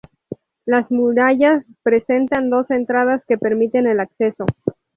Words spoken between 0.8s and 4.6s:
murallas presentan dos entradas que permiten el acceso.